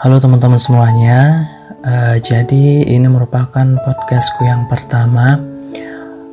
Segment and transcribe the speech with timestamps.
[0.00, 1.44] Halo teman-teman semuanya,
[1.84, 5.36] uh, jadi ini merupakan podcastku yang pertama.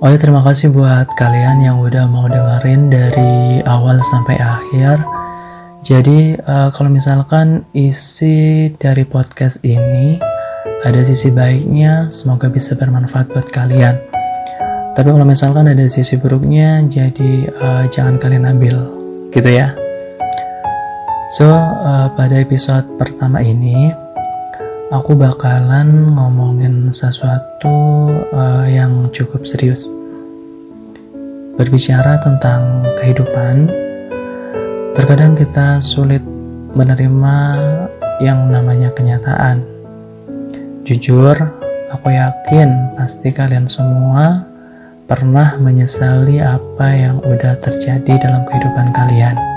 [0.00, 5.04] Oh ya terima kasih buat kalian yang udah mau dengerin dari awal sampai akhir.
[5.84, 10.16] Jadi uh, kalau misalkan isi dari podcast ini
[10.80, 14.00] ada sisi baiknya, semoga bisa bermanfaat buat kalian.
[14.96, 18.88] Tapi kalau misalkan ada sisi buruknya, jadi uh, jangan kalian ambil,
[19.28, 19.76] gitu ya.
[21.30, 23.94] So, uh, pada episode pertama ini,
[24.90, 29.86] aku bakalan ngomongin sesuatu uh, yang cukup serius.
[31.54, 33.70] Berbicara tentang kehidupan,
[34.98, 36.26] terkadang kita sulit
[36.74, 37.36] menerima
[38.18, 39.62] yang namanya kenyataan.
[40.82, 41.38] Jujur,
[41.94, 44.50] aku yakin pasti kalian semua
[45.06, 49.49] pernah menyesali apa yang udah terjadi dalam kehidupan kalian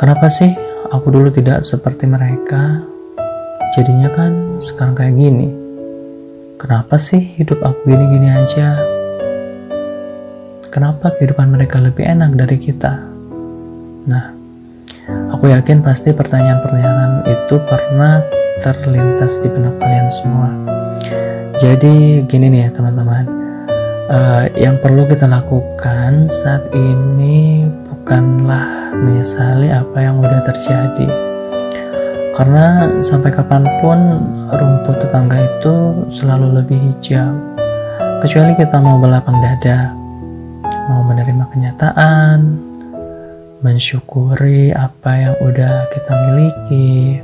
[0.00, 0.48] Kenapa sih
[0.88, 2.80] aku dulu tidak seperti mereka?
[3.76, 5.52] Jadinya kan sekarang kayak gini.
[6.56, 8.80] Kenapa sih hidup aku gini-gini aja?
[10.72, 12.96] Kenapa kehidupan mereka lebih enak dari kita?
[14.08, 14.32] Nah,
[15.36, 18.24] aku yakin pasti pertanyaan-pertanyaan itu pernah
[18.64, 20.48] terlintas di benak kalian semua.
[21.60, 23.28] Jadi gini nih ya teman-teman,
[24.08, 31.08] uh, yang perlu kita lakukan saat ini bukanlah menyesali apa yang udah terjadi.
[32.36, 33.98] Karena sampai kapan pun
[34.48, 37.36] rumput tetangga itu selalu lebih hijau.
[38.20, 39.92] Kecuali kita mau belapang dada
[40.88, 42.38] mau menerima kenyataan
[43.60, 47.20] mensyukuri apa yang udah kita miliki.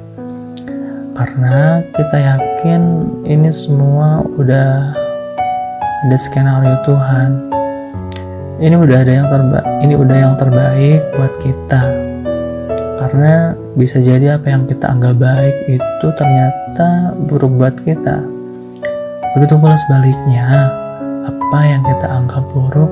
[1.17, 2.83] Karena kita yakin
[3.25, 4.93] ini semua udah
[6.05, 7.46] ada skenario Tuhan
[8.57, 11.83] ini udah ada yang terbaik ini udah yang terbaik buat kita.
[12.97, 18.17] Karena bisa jadi apa yang kita anggap baik itu ternyata buruk buat kita.
[19.37, 20.73] Begitu pula sebaliknya
[21.29, 22.89] apa yang kita anggap buruk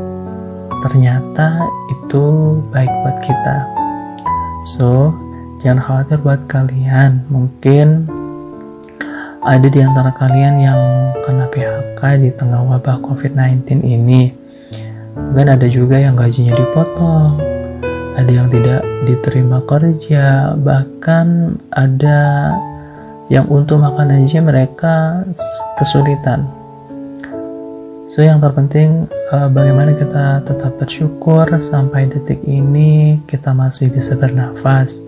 [0.84, 2.24] ternyata itu
[2.68, 3.56] baik buat kita.
[4.76, 5.16] So
[5.64, 7.24] jangan khawatir buat kalian.
[7.32, 8.04] Mungkin
[9.40, 10.80] ada di antara kalian yang
[11.24, 14.43] kena PHK di tengah wabah COVID-19 ini
[15.34, 17.42] Mungkin ada juga yang gajinya dipotong,
[18.14, 22.54] ada yang tidak diterima kerja, bahkan ada
[23.26, 25.26] yang untuk makan aja mereka
[25.74, 26.46] kesulitan.
[28.06, 35.02] So yang terpenting uh, bagaimana kita tetap bersyukur sampai detik ini kita masih bisa bernafas,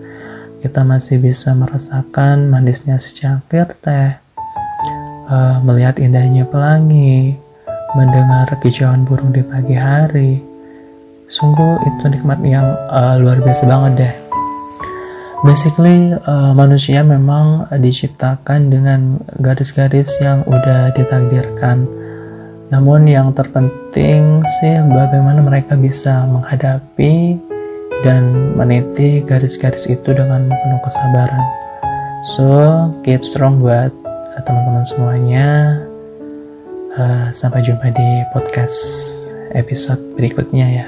[0.59, 4.19] kita masih bisa merasakan manisnya secangkir teh,
[5.31, 7.39] uh, melihat indahnya pelangi,
[7.95, 10.41] mendengar kicauan burung di pagi hari.
[11.27, 14.15] Sungguh itu nikmat yang uh, luar biasa banget deh.
[15.45, 21.85] Basically uh, manusia memang diciptakan dengan garis-garis yang udah ditakdirkan.
[22.73, 27.39] Namun yang terpenting sih bagaimana mereka bisa menghadapi
[28.03, 31.45] dan meniti garis-garis itu dengan penuh kesabaran.
[32.35, 32.45] So,
[33.07, 33.93] keep strong buat
[34.43, 35.86] teman-teman semuanya.
[36.97, 38.73] Uh, sampai jumpa di podcast
[39.53, 40.87] episode berikutnya ya.